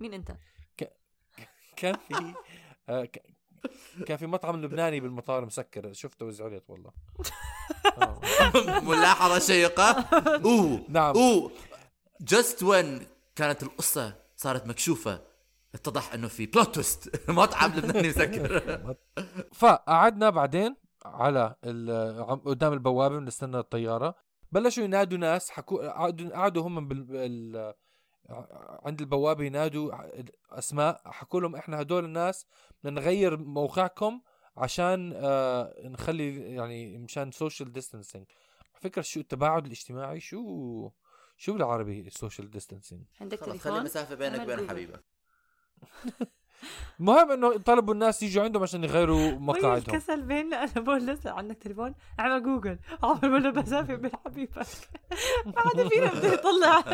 [0.00, 0.36] مين أنت؟
[1.76, 2.34] كان في
[2.88, 3.22] آه ك-
[4.06, 5.92] كان في مطعم لبناني بالمطار مسكر.
[5.92, 6.90] شفته وزعلت والله
[8.02, 8.20] آه.
[8.80, 9.90] ملاحظة شيقة.
[10.44, 10.84] أوه.
[10.88, 11.16] نعم.
[11.16, 11.50] أوه.
[12.20, 15.20] just when كانت القصة صارت مكشوفة
[15.74, 18.96] اتضح إنه في plot twist مطعم لبناني مسكر.
[19.60, 21.54] فقعدنا بعدين على
[22.44, 24.14] قدام البوابة بنستنى الطيارة.
[24.52, 27.74] بلشوا ينادوا ناس حكوا قعدوا قعدوا هم بال...
[28.84, 29.92] عند البوابة ينادوا
[30.50, 32.46] أسماء حكوا لهم إحنا هدول الناس
[32.84, 34.20] بدنا نغير موقعكم
[34.56, 38.26] عشان آه نخلي يعني مشان social distancing
[38.80, 40.90] فكرة شو التباعد الاجتماعي؟ شو؟
[41.36, 44.68] شو بالعربي ال social distancing عندك خلص خلي تليفون؟ مسافة بينك وبين.
[44.70, 45.04] حبيبك.
[47.00, 49.76] المهم إنه طلبوا الناس يجوا عندهم عشان يغيروا مقاعدهم.
[49.94, 54.66] الكسل بيننا؟ أنا بقول لسه عندك تليفون؟ أعمل جوجل عمر ولا مسافة بين حبيبك.
[55.46, 56.84] ما حدا فينا بده يطلع.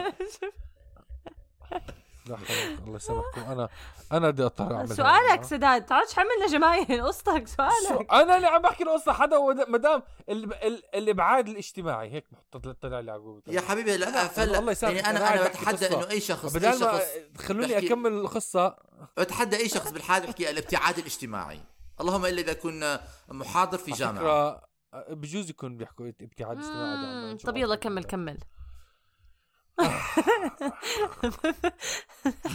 [2.26, 3.40] لا حول الله يسامحكم.
[3.40, 3.68] أنا
[4.12, 8.12] أنا بدي اضطر اعمل سؤالك سداد تعالش حملنا جمايل قصتك سؤالك.
[8.12, 10.54] أنا اللي عم بحكي القصة حدا ود- مدام ال...
[10.54, 10.82] ال...
[10.94, 12.10] الإبعاد الاجتماعي.
[12.12, 15.48] هيك محط- طلع لي يعقوب يا حبيبي لا فل الله يسامحك، يعني أنا أنا أنا
[15.48, 15.86] بتحدى.
[15.86, 17.02] إنه أي شخص بدل ما شخص
[17.38, 18.76] خلوني بحكي- أكمل القصة.
[19.18, 21.60] بتحدى أي شخص بالحياة بحكي الابتعاد الاجتماعي.
[22.00, 24.62] اللهم إلا إذا كنا محاضر في جامعة.
[25.10, 27.76] بجوز يكون بيحكوا ابتعاد اجتماعي طب يلا.
[27.76, 28.38] كمل كمل.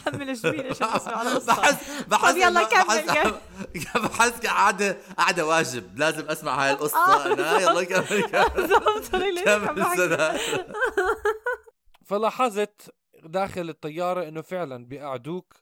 [0.05, 0.73] حمل جميل.
[0.73, 3.33] بحس بحس طب يلا كمل، بحس
[4.03, 5.97] بحس قعده قعدة واجب.
[5.99, 6.97] لازم أسمع هاي القصة.
[6.97, 8.59] آه، أنا يلا كمل كمل.
[12.05, 15.53] فلاحظت داخل الطيارة إنه فعلا بيقعدوك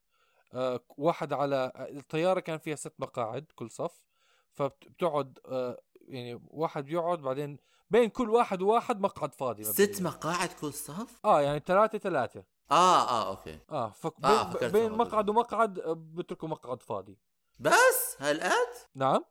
[0.53, 4.05] آه، واحد على الطيارة كان فيها ست مقاعد كل صف.
[4.53, 7.57] فبتقعد آه، يعني واحد بيقعد بعدين
[7.89, 10.01] بين كل واحد وواحد مقعد فاضي ست.
[10.01, 12.43] مقاعد كل صف؟ آه يعني ثلاثة ثلاثة.
[12.71, 13.59] آه آه أوكي.
[13.71, 15.05] آه فك آه، بين, فكرت بين الموضوع.
[15.05, 17.17] مقعد ومقعد آه، بتركوا مقعد فاضي.
[17.59, 19.23] بس؟ هالقد؟ نعم.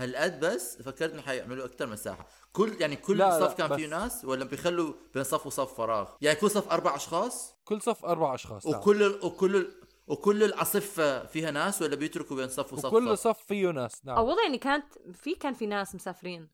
[0.00, 3.76] هالقد بس؟ فكرت انه حيعملوا أكثر مساحه كل يعني كل لا، لا، صف كان بس-
[3.76, 8.04] فيه ناس ولا بيخلوا بين صف وصف فراغ؟ يعني كل صف أربع أشخاص؟ كل صف
[8.04, 8.80] أربع أشخاص نعم.
[8.80, 9.24] وكل ال...
[9.24, 9.80] وكل ال...
[10.06, 13.22] وكل العصف فيها ناس ولا بيتركوا بين صف وصف وكل صف.
[13.36, 14.16] صف فيه ناس نعم.
[14.16, 16.48] أو والله يعني كانت في كان في ناس مسافرين.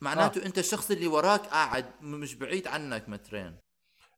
[0.00, 3.56] معناته أنت الشخص اللي وراك قاعد مش بعيد عنك مترين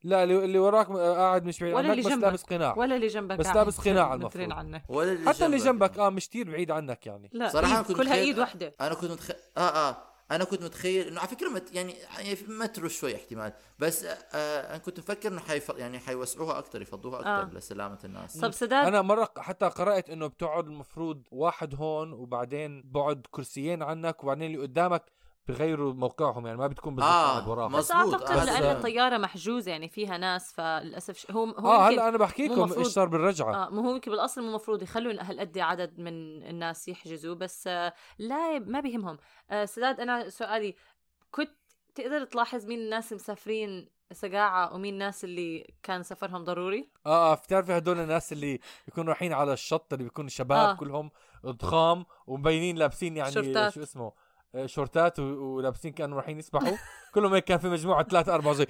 [0.04, 2.22] لا اللي اللي وراك آه، قاعد مش بعيد ولا عنك اللي بس.
[2.22, 2.74] لابس قناع.
[2.78, 4.74] ولا اللي جنبك بس لابس قناع مترين المفروض.
[4.74, 5.98] عنك ولا اللي حتى اللي جنبك.
[5.98, 7.30] آه مش كتير بعيد عنك يعني.
[7.32, 8.74] لا صراحة إيد كنت كلها إيد واحدة.
[8.80, 9.96] أنا كنت متخيل آه آه.
[10.30, 11.74] أنا كنت متخيل إنه على فكرة مت...
[11.74, 13.52] يعني يعني في مترو شوي احتمال.
[13.78, 15.68] بس آه آه أنا كنت مفكر إنه حيف...
[15.68, 17.42] يعني حيوسعوها أكثر يفضوها أكثر آه.
[17.42, 17.58] آه.
[17.58, 18.38] لسلامة الناس.
[18.38, 24.24] طب سداد أنا مرة حتى قرأت إنه بتقعد المفروض واحد هون وبعدين بقعد كرسيين عنك
[24.24, 25.02] وبعدين اللي قدامك
[25.48, 27.76] بغيروا موقعهم يعني ما بتكون بالضبط آه، وراهم.
[27.76, 32.08] بس أعتقد بس- لأن الطيارة محجوزة يعني فيها ناس فللأسف ش- هو هو آه هلا
[32.08, 35.98] أنا بحكي لكم إيش صار بالرجعة آه مو هو بالأصل مو المفروض يخلوا هالقد عدد
[35.98, 39.18] من الناس يحجزوا بس آه لا ما بيهمهم
[39.50, 40.74] آه سداد أنا سؤالي
[41.30, 41.50] كنت
[41.94, 47.76] تقدر تلاحظ مين الناس المسافرين سقاعة ومين الناس اللي كان سفرهم ضروري؟ آه آه بتعرفي
[47.76, 50.70] هدول الناس اللي بيكونوا رايحين على الشط اللي بيكونوا شباب آه.
[50.70, 50.74] آه.
[50.74, 51.10] كلهم
[51.46, 53.72] ضخام ومبينين لابسين يعني شورتات.
[53.72, 54.14] شو اسمه آه،
[54.66, 56.76] شورتات و- ولابسين كانوا رايحين يسبحوا.
[57.14, 58.66] كلهم هيك كان في مجموعة ثلاثة أربعة زي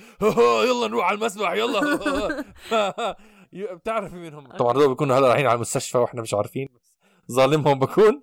[0.68, 1.80] يلا نروح على المسبح يلا.
[3.76, 6.92] بتعرفي منهم طبعا هذول بيكونوا هلا رايحين على المستشفى وإحنا مش عارفين بس
[7.32, 8.22] ظالمهم بكون.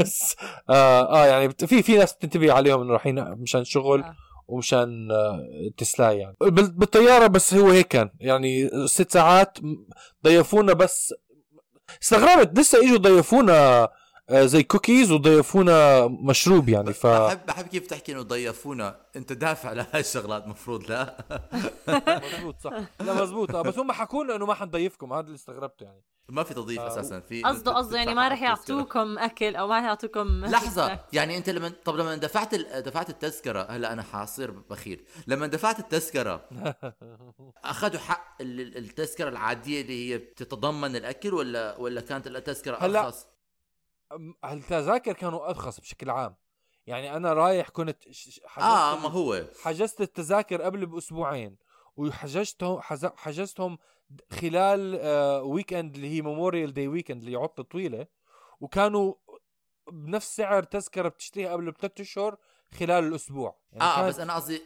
[0.00, 0.36] بس
[0.70, 4.14] آه, آه يعني في في ناس بتنتبه عليهم إنه رايحين مشان شغل آه.
[4.48, 5.40] ومشان آه،
[5.76, 6.36] تسلاي يعني.
[6.40, 8.10] بال- بالطيارة بس هو هيك كان.
[8.20, 9.58] يعني ست ساعات
[10.24, 11.14] ضيفونا بس
[12.02, 13.92] استغربت لسه إجوا ضيفونا آه،
[14.32, 19.00] زي كوكيز وضيفونا مشروب يعني ف بحب بحب كيف تحكي إنه ضيفونا.
[19.16, 21.16] أنت دافع لهاي الشغلات مفروض لا؟
[22.34, 22.72] مزبوط صح.
[23.00, 25.12] لا مزبوط آه، بس هم حكوا لنا إنه ما حنضيفكم.
[25.12, 26.02] هذا اللي استغربته يعني.
[26.28, 28.42] ما في تضيف آه، أساسا في قصده قصده يعني ما رح.
[28.42, 30.98] يعطوكم أكل أو ما رح يعطوكم لحظة.
[31.12, 32.82] يعني أنت لما طب لما دفعت ال...
[32.82, 36.40] دفعت التذكرة هلا أنا حاصير بخيل لما دفعت التذكرة
[37.64, 43.00] أخذوا حق ال- ال- التذكرة العادية اللي هي بتتضمن الأكل ولا ولا كانت التذكرة هلا
[43.06, 43.26] أرخص؟
[44.44, 46.36] التذاكر كانوا أرخص بشكل عام؟
[46.86, 49.44] يعني أنا رايح كنت حجزت آه ما هو.
[49.62, 51.56] حجزت التذاكر قبل بأسبوعين
[51.96, 52.80] وحجزتهم
[53.16, 53.78] حجزتهم
[54.30, 58.06] خلال آه weekend اللي هي Memorial Day weekend اللي عطلة طويلة
[58.60, 59.14] وكانوا
[59.92, 62.36] بنفس سعر تذكرة بتشتريها قبل بثلاث أشهر
[62.74, 63.58] خلال الأسبوع.
[63.72, 64.62] يعني آه كانت- بس أنا قصدي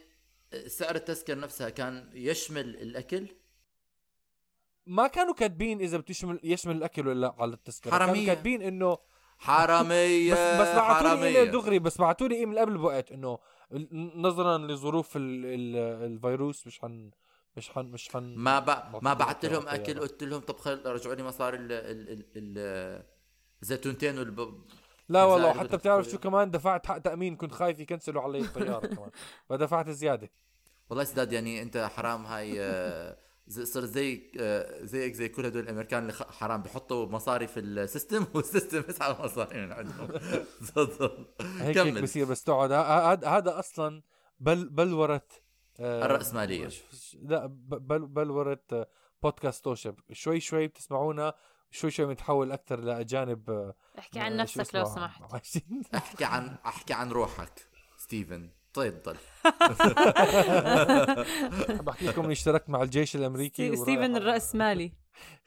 [0.67, 3.27] سعر التذكرة نفسها كان يشمل الأكل؟
[4.85, 7.91] ما كانوا كاتبين إذا بتشمل يشمل الأكل ولا لا على التذكرة.
[7.91, 8.13] حرامية.
[8.13, 8.97] كانوا كاتبين إنه
[9.41, 11.27] حرامية بس بس بعثوا لي حرامية.
[11.27, 13.39] ايميل دغري بس بعثوا لي إيميل قبل بوقت إنه
[14.15, 15.75] نظرا لظروف ال ال
[16.11, 17.11] الفيروس مش حن
[17.57, 18.69] مش حن مش حن ما ب...
[19.01, 19.67] ما بعت لهم.
[19.67, 21.71] أكل قلت لهم طب خل رجعوا لي مصاري ال...
[21.71, 22.09] ال...
[22.09, 22.25] ال...
[22.35, 23.03] ال...
[23.61, 24.61] الزيتونتين والب...
[25.09, 28.21] لا والله حتى بتعرف شو إيه؟ كمان دفعت حق تأمين كنت خايف ي cancel وا
[28.21, 29.09] علي الطيارة كمان
[29.49, 30.29] فدفعت زيادة
[30.89, 33.17] والله سداد يعني أنت حرام هاي آه،
[33.49, 37.68] صرت زي آه، زيك زي كل هدول الأمريكان اللي خ- حرام بيحطوا مصاري في ال
[37.68, 40.07] system وال system بيسحب مصاري من عندهم.
[41.41, 42.71] هيك هيك بصير بس تقعد
[43.25, 44.01] هذا أصلا
[44.39, 45.27] بل بلوره
[45.79, 46.69] آه، الرأسمالية.
[47.21, 48.87] لا بل بلوره آه،
[49.23, 51.33] بودكاست توشب شوي شوي بتسمعونا
[51.71, 55.21] شوي شوي بنتحول أكثر لأجانب آه، احكي عن آه، نفسك لو سمحت.
[55.95, 58.49] احكي عن أحكي عن روحك ستيفن.
[58.73, 59.17] تفضل
[61.83, 64.93] بحكي لكم إني اشتركت مع الجيش الأمريكي ستيفن الرأسمالي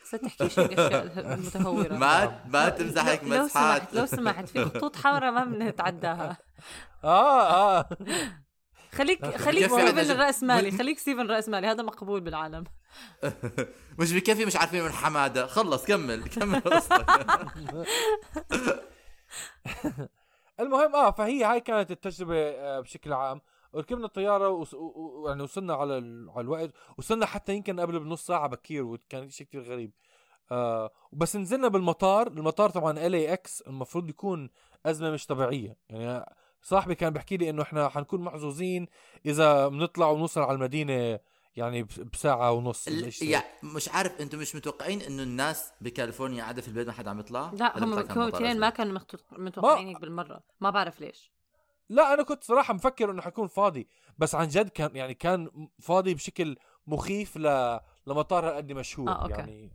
[0.03, 4.65] بس تحكيش هيك أشياء متهورة ما ما تمزح هيك لو مسحت سمحت لو سمحت في
[4.65, 6.37] خطوط حمراء ما بنتعداها.
[7.05, 7.89] آه آه.
[8.93, 12.65] خليك خليك ستيفن من- خليك ستيفن الرأسمالي هذا مقبول بالعالم.
[13.99, 15.47] مش بكفي مش عارفين من حمادة.
[15.47, 16.29] خلص كمل.
[16.29, 17.07] كمل قصتك.
[20.61, 23.40] المهم آه فهي هاي كانت التجربة آه بشكل عام.
[23.75, 26.31] ركبنا الطيارة وس- و- ويعني وصلنا على ال...
[26.31, 26.71] على الوقت.
[26.99, 29.93] وصلنا حتى يمكن قبل بنص ساعة بكير وكان شيء كتير غريب.
[30.53, 32.27] آه وبس نزلنا بالمطار.
[32.27, 34.51] المطار طبعا ال إكس المفروض يكون
[34.87, 35.77] أزمة مش طبيعية.
[35.88, 36.25] يعني
[36.62, 38.87] صاحبي كان بيحكي لي إنه إحنا حنكون محظوظين
[39.27, 41.19] إذا بنطلع ونوصل على المدينة
[41.57, 42.88] يعني بس- بساعة ونص.
[43.23, 47.21] يعني مش عارف أنتم مش متوقعين انه الناس بكاليفورنيا قاعدة في البيت ما حدا عم
[47.21, 48.99] يطلع لا هم أزمة؟ ما كانوا
[49.33, 51.33] متوقعين هيك بالمرة ما بعرف ليش
[51.88, 53.88] لا أنا كنت صراحة مفكر إنه حيكون فاضي
[54.19, 57.79] بس عن جد كان يعني كان فاضي بشكل مخيف ل...
[58.07, 59.33] لمطار هالقد مشهور آه، أوكي.
[59.33, 59.73] يعني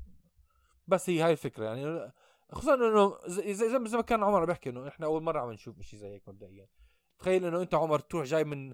[0.88, 2.12] بس هي هاي الفكرة يعني
[2.52, 5.82] خصوصا إنه زي زي, زي ما كان عمر بيحكي إنه إحنا أول مرة عم نشوف
[5.82, 6.68] شيء زي هيك مبدئيا
[7.20, 8.74] تخيل إنه أنت عمر تروح جاي من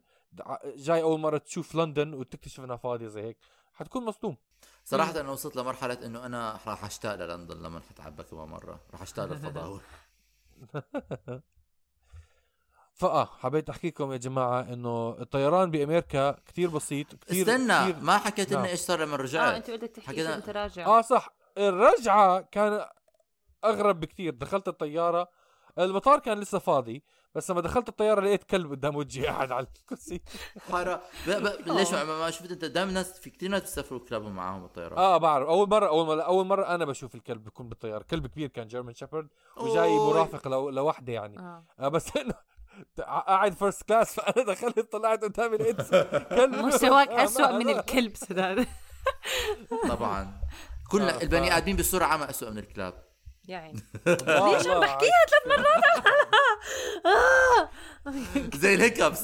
[0.76, 3.38] جاي أول مرة تشوف لندن وتكتشف إنها فاضية زي هيك.
[3.74, 4.38] حتكون مصدوم.
[4.86, 9.26] صراحة أنا وصلت لمرحلة إنه أنا راح أشتاق للندن لما حتعبى كمان مرة، راح أشتاق
[9.26, 9.80] للفضاء.
[12.93, 18.17] فآه حبيت أحكي لكم يا جماعة إنه الطيران بأمريكا كتير بسيط كتير استنى كتير ما
[18.17, 18.69] حكيت لنا نعم.
[18.69, 20.86] إيش صار لما آه رجعت أنت بدك تحكي حكينا- أنت راجع.
[20.86, 21.30] آه صح.
[21.58, 22.86] الرجعة كان
[23.65, 24.34] أغرب بكتير.
[24.34, 25.30] دخلت الطيارة
[25.80, 27.04] المطار كان لسه فاضي.
[27.36, 30.21] بس لما دخلت الطيارة لقيت كلب قدام وجهي قاعد على الكرسي.
[30.71, 31.30] حارة ب...
[31.30, 31.48] ب...
[31.78, 35.17] ليش ما ما شفت أنت؟ دائما ناس في كثير ناس بيسافروا كلابهم معاهم الطيارات آه
[35.17, 35.48] بعرف.
[35.48, 38.04] أول مره أول مره أول مرة أنا بشوف الكلب بيكون بالطيارة.
[38.04, 39.98] كلب كبير كان German Shepherd وجاي.
[39.98, 40.69] مرافق لو...
[40.69, 41.39] لوحده يعني.
[41.39, 41.63] آه.
[41.80, 42.34] آه بس إنه
[43.08, 45.82] قاعد first class فأنا دخلت طلعت قدامي لقيت
[46.30, 46.56] كلب.
[46.65, 48.67] مستواك آه، ما- من الكلب سداد
[49.89, 50.41] طبعا.
[50.91, 52.93] كلنا آه، البني آدمين بصورة عامة أسوأ من الكلاب.
[53.47, 53.81] يا عيني.
[54.53, 56.05] ليش عم بحكيها ثلاث مرات؟
[57.05, 57.69] آه.
[58.58, 59.23] زي الهيكبس.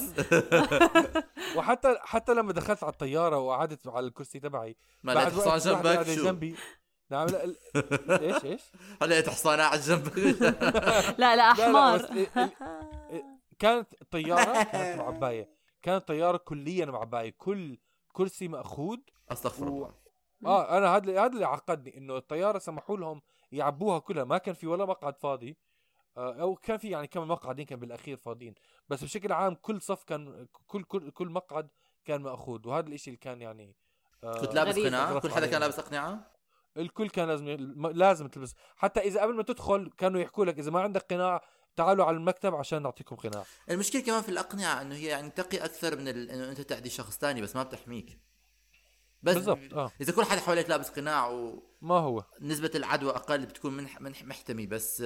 [1.56, 6.24] وحتى حتى لما دخلت على الطيارة وقعدت على الكرسي تبعي ما لقيت حصان جنبك؟ شو؟
[6.24, 6.56] جنبي.
[7.10, 8.62] نعم لا إيش إيش؟
[9.02, 10.18] هلا لقيت حصان قاعد جنبك؟
[11.18, 12.08] لا لا أحمر.
[13.58, 15.48] كانت الطيارة كانت معبايه
[15.82, 17.78] كانت الطيارة كليا معبايه كل
[18.12, 18.98] كرسي مأخوذ.
[19.32, 20.01] أستغفر الله.
[20.46, 24.24] آه أنا هذا هذا اللي عقدني إنه الطيارة سمحوا لهم يعبوها كلها.
[24.24, 25.56] ما كان في ولا مقعد فاضي.
[26.16, 28.54] آه، أو كان في يعني كم مقعد يمكن بالأخير فاضيين.
[28.88, 31.68] بس بشكل عام كل صف كان كل كل كل مقعد
[32.04, 32.68] كان مأخوذ.
[32.68, 33.76] وهذا الإشي اللي كان يعني
[34.24, 34.78] آه، كنت لابس.
[34.78, 35.60] قناع؟ كل حدا كان.
[35.60, 36.32] لابس أقنعة
[36.76, 37.48] الكل كان لازم
[37.94, 38.54] لازم تلبس.
[38.76, 41.42] حتى إذا قبل ما تدخل كانوا يحكوا لك إذا ما عندك قناع
[41.76, 43.44] تعالوا على المكتب عشان نعطيكم قناع.
[43.70, 46.30] المشكلة كمان في الأقنعة إنه هي يعني تقي أكثر من ال...
[46.30, 48.18] إنه أنت تعدي شخص تاني بس ما بتحميك.
[49.22, 51.62] بس بالضبط آه إذا كل حدا حواليك لابس قناع و...
[51.82, 55.04] ما هو نسبة العدوى أقل بتكون من من محتمي بس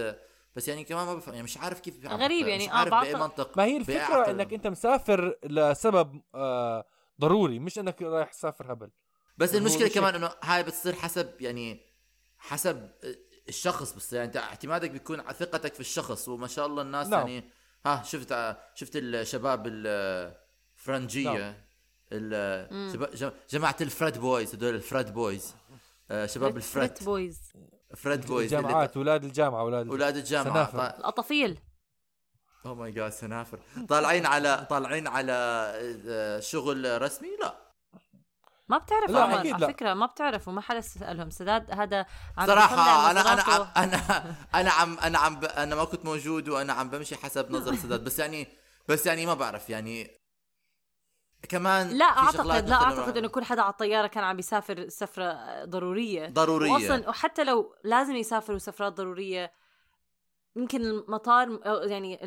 [0.57, 3.13] بس يعني كمان ما بفهم يعني مش عارف كيف غريب مش يعني، آه، عارف بأي
[3.13, 4.31] بعطل- منطق ما هي الفكرة.
[4.31, 6.85] إنك أنت مسافر لسبب آه
[7.21, 8.91] ضروري مش إنك رايح تسافر هبل
[9.39, 11.81] بس المشكلة مش كمان إنه هاي بتصير حسب يعني
[12.39, 12.91] حسب
[13.49, 17.29] الشخص بس يعني أنت اعتمادك بيكون على ثقتك في الشخص وما شاء الله الناس نعم.
[17.29, 17.51] يعني
[17.87, 21.55] ها شفت شفت الشباب الفرنجية نعم.
[22.13, 25.55] ال- شباب- جم- جماعة الفريد بويز هدول الفريد بويز
[26.27, 27.53] شباب الفريد بويز
[27.97, 30.53] فريد بويز الجامعات أولاد الجامعة أولاد أولاد الجامعة.
[30.53, 30.79] سنافر.
[30.79, 31.59] طا- القطافيل
[32.67, 33.59] أو ماي جاد سنافر.
[33.89, 35.33] طالعين على طالعين على
[36.09, 37.67] آه، شغل رسمي؟ لا.
[38.69, 39.67] ما بتعرف لا، عمر على.
[39.67, 41.31] فكرة ما بتعرف وما حدا سألهم.
[41.31, 45.45] سداد هذا عم صراحة يطلع أنا أنا عم أنا أنا عم أنا عم ب...
[45.45, 48.05] أنا ما كنت موجود وأنا عم بمشي حسب نظر سداد.
[48.05, 48.47] بس يعني
[48.89, 50.11] بس يعني ما بعرف يعني
[51.49, 56.27] كمان لا اعتقد لا أعتقد إنه كل حدا على الطيارة كان عم يسافر سفرة ضرورية.
[56.29, 56.73] ضرورية.
[56.73, 59.53] واصلا وحتى لو لازم يسافروا سفرات ضرورية
[60.57, 62.19] يمكن المطار يعني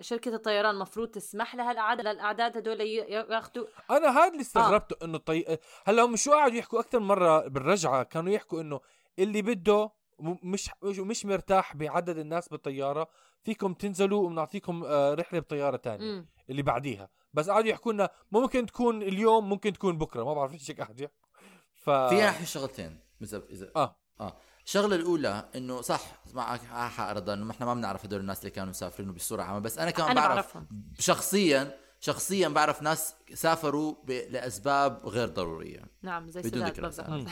[0.00, 4.40] شركة الطيران المفروض تسمح لها الأعداد للأعداد هدول ي- ياخذوا أنا هذا اللي آه.
[4.42, 5.58] استغربته إنه طي...
[5.86, 8.80] هلأ هم شو قعدوا يحكوا أكثر مرة بالرجعة؟ كانوا يحكوا إنه
[9.18, 13.08] اللي بده م- مش مش- مرتاح بعدد الناس بالطيارة
[13.42, 16.04] فيكم تنزلوا وبنعطيكم آه، رحلة بطيارة تانية.
[16.12, 16.26] مم.
[16.50, 17.08] اللي بعديها.
[17.36, 20.24] بس قعدوا يحكوا لنا ممكن تكون اليوم ممكن تكون بكرة.
[20.24, 21.28] ما بعرف إيش قاعد يحكوا.
[21.74, 22.98] ف في احكي شغلتين.
[23.22, 23.96] اذا اذا آه.
[24.20, 24.36] آه.
[24.66, 26.00] الشغلة الأولى إنه صح
[26.34, 29.78] معك حق رضا إنه إحنا ما بنعرف هدول الناس اللي كانوا مسافرين بصوره عامة بس
[29.78, 30.66] أنا كمان أنا بعرف بعرفهم.
[30.98, 34.10] شخصيا شخصيا بعرف ناس سافروا ب...
[34.10, 35.82] لأسباب غير ضرورية.
[36.02, 37.08] نعم زي بدون ذكر بالضبط.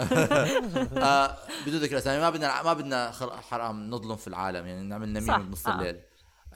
[0.98, 2.20] آه بدون ذكر أسامي.
[2.20, 3.30] ما بدنا ما بدنا خل...
[3.30, 5.74] حرام نظلم في العالم يعني نعمل نميم بنص آه.
[5.74, 6.00] الليل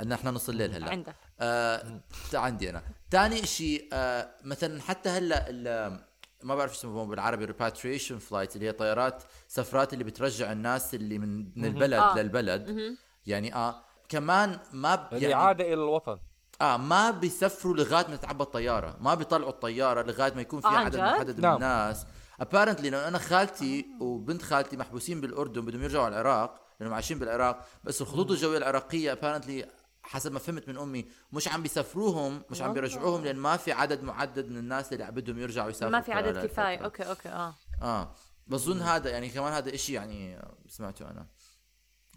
[0.02, 0.90] إن إحنا نص الليل هلأ.
[0.90, 1.14] عندك.
[1.40, 2.00] آه
[2.34, 2.82] عندي أنا.
[3.10, 6.00] ثاني شيء آه مثلا حتى هلأ ال-
[6.42, 11.18] ما بعرف شو اسمه بالعربي repatriation flight اللي هي طيارات سفرات اللي بترجع الناس اللي
[11.18, 12.14] من, من البلد آه.
[12.22, 12.96] للبلد.
[13.26, 16.18] يعني آه كمان ما ب- يعني الاعاده إلى الوطن.
[16.60, 18.96] آه ما بيسفروا لغاية ما تتعبى الطيارة.
[19.00, 21.54] ما بيطلعوا الطيارة لغاية ما يكون في آه، عدد؟ محدد من نعم.
[21.54, 22.06] الناس.
[22.40, 27.66] apparently لأنه أنا خالتي وبنت خالتي محبوسين بالأردن بدهم يرجعوا على العراق لأنهم عايشين بالعراق.
[27.84, 29.66] بس الخطوط الجوية العراقية apparently
[30.02, 32.72] حسب ما فهمت من أمي مش عم بيسفروهم مش عم.
[32.72, 36.46] بيرجعوهم لأن ما في عدد محدد من الناس اللي بدهم يرجعوا يسافروا ما في عدد
[36.46, 36.84] كفاية الفترة.
[36.84, 38.14] okay okay آه آه
[38.46, 41.26] بظن هذا يعني كمان هذا إشي يعني سمعته أنا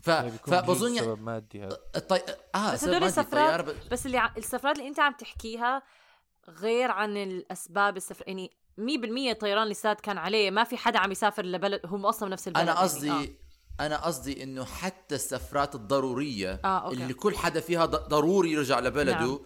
[0.01, 0.07] ف...
[0.07, 2.19] يعني فبظن يعني سبب مادي هذا الطي...
[2.55, 3.75] آه بس هدول السفرات ب...
[3.91, 4.33] بس اللي ع...
[4.37, 5.83] السفرات اللي أنت عم تحكيها
[6.49, 11.11] غير عن الأسباب السفر يعني 100% طيران اللي ساد كان عليه ما في حدا عم
[11.11, 13.19] يسافر لبلد هم أصلا نفس البلد أنا قصدي يعني.
[13.19, 13.42] يعني
[13.79, 16.95] أنا قصدي إنه حتى السفرات الضرورية آه، okay.
[16.95, 19.39] اللي كل حدا فيها ضروري يرجع لبلده نعم.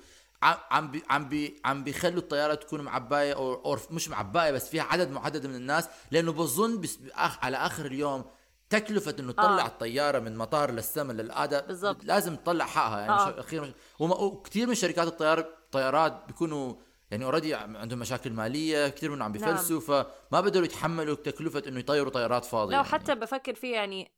[0.44, 4.70] عم عم بي عم بي عم بيخلوا الطيارة تكون معباية أو أو مش معباية بس
[4.70, 8.26] فيها عدد محدد من الناس لأنه بظن بس على آخر اليوم
[8.70, 9.68] تكلفة إنه تطلع آه.
[9.68, 12.04] الطيارة من مطار للسما للقادة بالضبط.
[12.04, 13.28] لازم تطلع حقها يعني آه.
[13.28, 13.40] آه.
[13.40, 13.74] أخيرا.
[14.00, 16.74] وكثير من شركات الطيار الطيارات بيكونوا
[17.12, 19.54] يعني اوريدي عندهم مشاكل مالية كثير منهم عم نعم.
[19.54, 22.94] بفلسوا فما بيقدروا يتحملوا تكلفة إنه يطيروا طيارات فاضية لو يعني.
[22.94, 24.12] حتى بفكر فيه يعني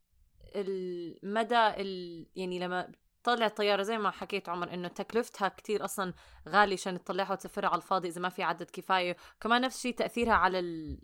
[0.56, 2.26] المدى ال...
[2.36, 2.92] يعني لما
[3.24, 6.14] طلع الطيارة زي ما حكيت عمر إنه تكلفتها كتير أصلا
[6.50, 9.18] غالية عشان تطلعها وتسفرها على الفاضي إذا ما في عدد كفاية.
[9.42, 11.00] كمان نفس الشيء تأثيرها على ال...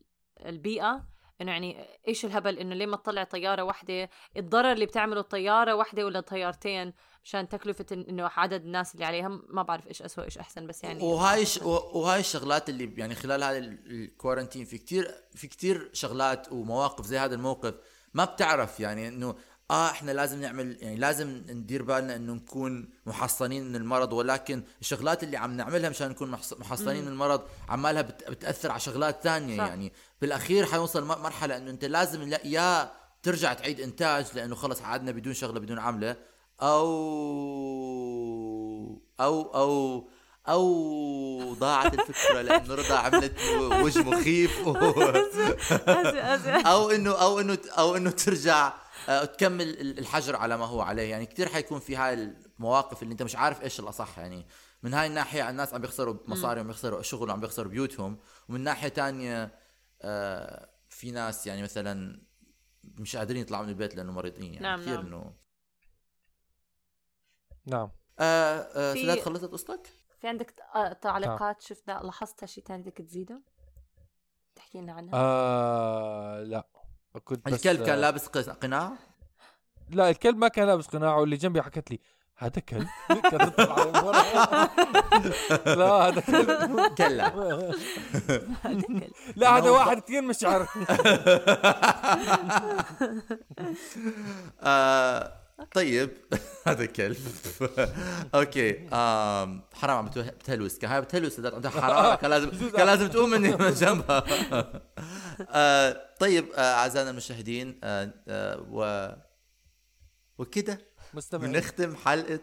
[0.45, 1.05] البيئة
[1.41, 6.05] إنه يعني إيش الهبل إنه ليه ما تطلع طيارة واحدة؟ الضرر اللي بتعمله الطيارة واحدة
[6.05, 10.37] ولا طيارتين مشان تكلفة إن- إنه عدد الناس اللي عليها ما بعرف إيش اسوء إيش
[10.37, 11.03] أحسن بس يعني.
[11.03, 11.57] وهاي ش...
[11.61, 17.17] وهاي الشغلات اللي يعني خلال هذا ال- الكورنتين في كتير في كتير شغلات ومواقف زي
[17.17, 17.73] هذا الموقف
[18.15, 19.35] ما بتعرف يعني إنه
[19.71, 25.23] آه إحنا لازم نعمل يعني لازم ندير بالنا إنه نكون محصنين من المرض ولكن الشغلات
[25.23, 28.29] اللي عم نعملها مشان نكون محص- محصنين من المرض عمالها بت...
[28.29, 29.57] بتأثر على شغلات ثانية.
[29.67, 32.91] يعني بالأخير حيوصل مرحلة إنه أنت لازم لا يا
[33.23, 36.15] ترجع تعيد إنتاج لأنه خلص قعدنا بدون شغلة بدون عملة
[36.61, 36.85] أو
[39.19, 40.07] أو أو
[40.49, 43.39] أو ضاعت الفكرة لأنه رضا عملت
[43.83, 44.67] وجه مخيف.
[44.67, 44.71] و...
[46.71, 48.73] أو انه أو انه أو إنه ترجع
[49.09, 51.09] آه، تكمل ال- الحجر على ما هو عليه.
[51.11, 54.19] يعني كثير حيكون في هاي المواقف اللي أنت مش عارف إيش الأصح.
[54.19, 54.45] يعني
[54.83, 58.17] من هاي الناحية الناس عم بيخسروا مصاري وعم بيخسروا شغل وعم بيخسروا بيوتهم.
[58.49, 59.59] ومن ناحية تانية
[60.01, 62.21] آه، في ناس يعني مثلا
[62.83, 64.53] مش قادرين يطلعوا من البيت لأنه مريضين.
[64.53, 65.05] يعني نعم، كثير نعم.
[65.05, 65.33] انه
[67.65, 67.89] نعم.
[68.19, 69.89] آه آه في- سداد خلصت قصتك؟
[70.25, 73.41] في عندك آه، تعليقات؟ شفنا لاحظتها شيء ثاني بدك تزيده؟
[74.55, 75.11] تحكي لنا عنها.
[75.13, 76.67] آه لا.
[77.23, 78.93] كنت بس الكلب كان لابس قناع؟
[79.89, 81.99] لا الكلب ما كان لابس قناع واللي جنبي حكت لي
[82.35, 82.87] هذا كلب.
[85.79, 86.93] لا هذا كلب.
[86.97, 87.73] كلا
[89.35, 90.67] لا هذا واحد كثير مشعر
[95.73, 96.11] طيب
[96.67, 97.17] هذا كلب.
[98.35, 100.77] أوكي آم حرام عم بتهلوس.
[100.77, 104.23] كان هاي بتهلوس عندها حراره كان لازم كان لازم تقوم مني من جنبها.
[105.49, 109.09] آه طيب آه أعزائنا المشاهدين آه آه و
[110.37, 110.79] وكده
[111.13, 112.39] مستمع بنختم حلقة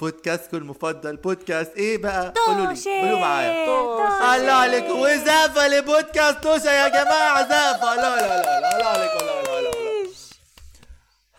[0.00, 4.36] بودكاستكم المفضل بودكاست إيه بقى؟ قولوا لي قولوا معايا.
[4.36, 7.48] الله عليك وزافه لبودكاست توشا يا جماعة.
[7.48, 9.45] زافه لا لا لا لا الله عليك لا لا لا لا.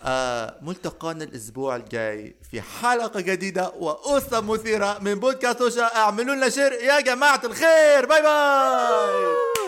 [0.07, 6.71] آه ملتقانا الأسبوع الجاي في حلقة جديدة وقصة مثيرة من بودكاست توشا اعملوا لنا شير.
[6.71, 8.05] يا جماعة الخير.
[8.05, 9.66] باي باي.